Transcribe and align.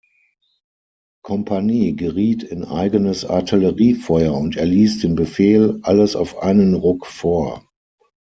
Kompanie 1.23 1.93
geriet 1.95 2.41
in 2.41 2.65
eigenes 2.65 3.23
Artilleriefeuer 3.23 4.33
und 4.33 4.55
erließ 4.57 4.99
den 5.01 5.13
Befehl: 5.13 5.77
„Alles 5.83 6.15
auf 6.15 6.39
einen 6.39 6.73
Ruck 6.73 7.05
vor! 7.05 7.69